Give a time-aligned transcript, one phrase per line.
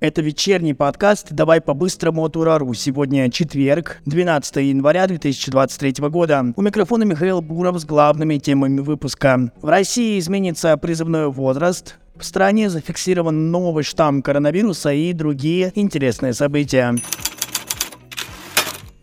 [0.00, 2.72] Это вечерний подкаст «Давай по-быстрому от Урару».
[2.72, 6.52] Сегодня четверг, 12 января 2023 года.
[6.54, 9.50] У микрофона Михаил Буров с главными темами выпуска.
[9.60, 16.94] В России изменится призывной возраст, в стране зафиксирован новый штамм коронавируса и другие интересные события.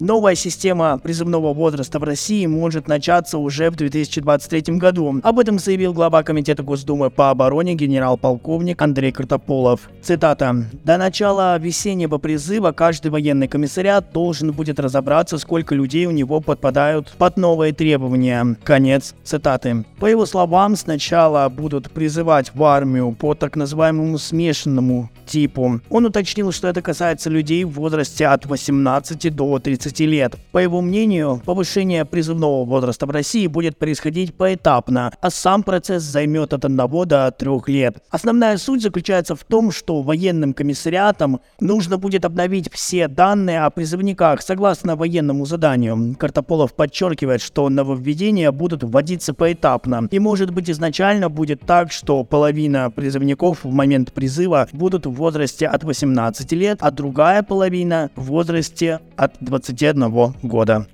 [0.02, 5.22] Новая система призывного возраста в России может начаться уже в 2023 году.
[5.24, 9.90] Об этом заявил глава Комитета Госдумы по обороне генерал-полковник Андрей Картополов.
[10.02, 10.66] Цитата.
[10.84, 17.14] «До начала весеннего призыва каждый военный комиссариат должен будет разобраться, сколько людей у него подпадают
[17.18, 18.58] под новые требования».
[18.66, 19.86] Конец цитаты.
[20.02, 25.80] По его словам, сначала будут призывать в армию по так называемому смешанному типу.
[25.90, 30.36] Он уточнил, что это касается людей в возрасте от 18 до 30 30 лет.
[30.52, 36.54] По его мнению, повышение призывного возраста в России будет происходить поэтапно, а сам процесс займет
[36.54, 36.78] от 1
[37.08, 37.98] до 3 лет.
[38.10, 44.42] Основная суть заключается в том, что военным комиссариатам нужно будет обновить все данные о призывниках
[44.42, 46.16] согласно военному заданию.
[46.18, 50.08] Картополов подчеркивает, что нововведения будут вводиться поэтапно.
[50.10, 55.68] И может быть изначально будет так, что половина призывников в момент призыва будут в возрасте
[55.68, 60.88] от 18 лет, а другая половина в возрасте от 20 21 года.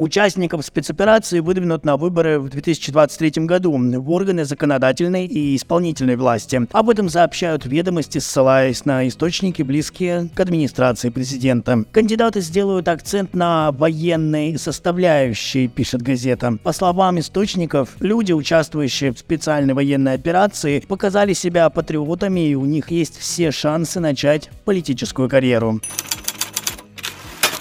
[0.00, 6.66] Участников спецоперации выдвинут на выборы в 2023 году в органы законодательной и исполнительной власти.
[6.72, 11.84] Об этом сообщают ведомости, ссылаясь на источники, близкие к администрации президента.
[11.92, 16.56] Кандидаты сделают акцент на военной составляющей, пишет газета.
[16.62, 22.90] По словам источников, люди, участвующие в специальной военной операции, показали себя патриотами и у них
[22.90, 25.78] есть все шансы начать политическую карьеру.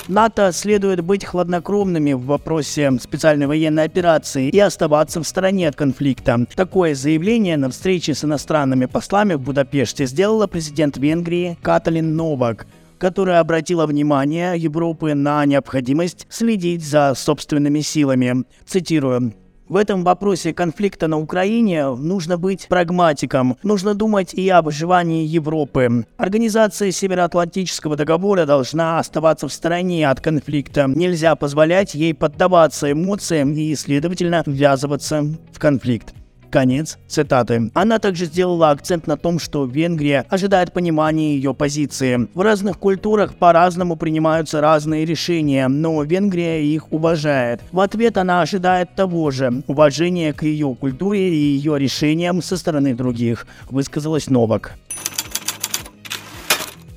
[0.10, 6.48] НАТО следует быть хладнокровными в вопросе специальной военной операции и оставаться в стороне от конфликта.
[6.56, 12.66] Такое заявление на встрече с иностранными послами в Будапеште сделала президент Венгрии Каталин Новак
[12.98, 18.44] которая обратила внимание Европы на необходимость следить за собственными силами.
[18.66, 19.34] Цитирую.
[19.70, 23.56] В этом вопросе конфликта на Украине нужно быть прагматиком.
[23.62, 26.06] Нужно думать и об выживании Европы.
[26.18, 30.86] Организация Североатлантического договора должна оставаться в стороне от конфликта.
[30.88, 36.16] Нельзя позволять ей поддаваться эмоциям и, следовательно, ввязываться в конфликт.
[36.50, 37.72] Конец цитаты.
[37.74, 42.28] Она также сделала акцент на том, что Венгрия ожидает понимания ее позиции.
[42.34, 47.62] В разных культурах по-разному принимаются разные решения, но Венгрия их уважает.
[47.72, 52.96] В ответ она ожидает того же– уважения к ее культуре и ее решениям со стороны
[52.96, 54.74] других, высказалась Новак.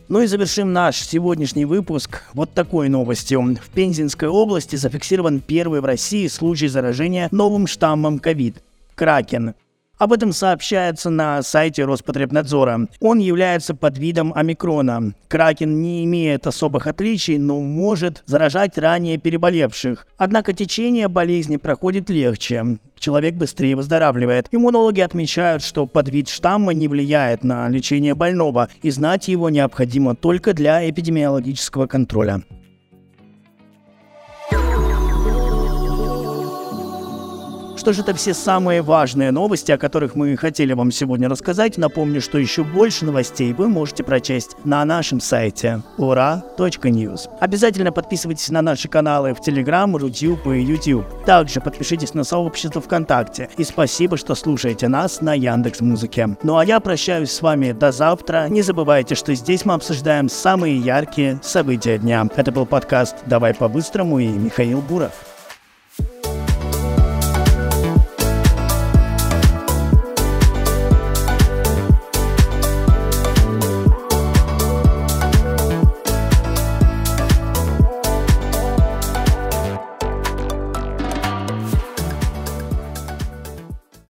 [0.08, 3.56] Ну и завершим наш сегодняшний выпуск вот такой новостью.
[3.56, 8.62] В Пензенской области зафиксирован первый в России случай заражения новым штаммом ковид.
[8.94, 9.54] Кракен.
[10.02, 12.88] Об этом сообщается на сайте Роспотребнадзора.
[12.98, 15.14] Он является подвидом омикрона.
[15.28, 20.08] Кракен не имеет особых отличий, но может заражать ранее переболевших.
[20.16, 22.78] Однако течение болезни проходит легче.
[22.98, 24.48] Человек быстрее выздоравливает.
[24.50, 30.52] Иммунологи отмечают, что подвид штамма не влияет на лечение больного, и знать его необходимо только
[30.52, 32.42] для эпидемиологического контроля.
[37.82, 41.78] Что же это все самые важные новости, о которых мы хотели вам сегодня рассказать.
[41.78, 47.28] Напомню, что еще больше новостей вы можете прочесть на нашем сайте ura.news.
[47.40, 51.24] Обязательно подписывайтесь на наши каналы в Telegram, Рутюб и YouTube.
[51.26, 53.50] Также подпишитесь на сообщество ВКонтакте.
[53.56, 56.36] И спасибо, что слушаете нас на Яндекс Музыке.
[56.44, 58.46] Ну а я прощаюсь с вами до завтра.
[58.48, 62.28] Не забывайте, что здесь мы обсуждаем самые яркие события дня.
[62.36, 65.31] Это был подкаст «Давай по-быстрому» и Михаил Буров.